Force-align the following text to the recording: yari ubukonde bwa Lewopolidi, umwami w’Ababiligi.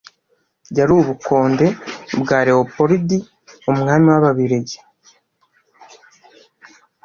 yari 0.77 0.91
ubukonde 1.01 1.67
bwa 2.21 2.37
Lewopolidi, 2.45 3.17
umwami 3.71 4.05
w’Ababiligi. 4.11 4.77